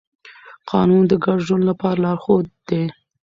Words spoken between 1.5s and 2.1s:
لپاره